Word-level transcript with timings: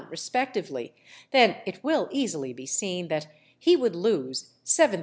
_,respectively—then 0.09 1.57
it 1.67 1.83
will 1.83 2.07
easily 2.09 2.53
be 2.53 2.65
seen 2.65 3.07
that 3.09 3.27
he 3.59 3.75
would 3.75 3.95
lose 3.95 4.49
7958_l. 4.65 4.99